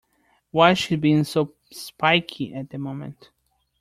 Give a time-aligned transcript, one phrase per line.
[0.49, 3.29] Why's she being so spiky at the moment?